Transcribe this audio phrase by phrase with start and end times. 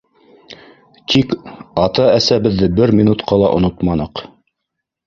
[1.13, 1.35] Тик
[1.83, 4.27] ата-әсәбеҙҙе бер минутҡа ла онотманыҡ.